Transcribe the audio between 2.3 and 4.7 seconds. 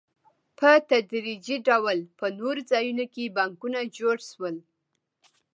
نورو ځایونو کې بانکونه جوړ شول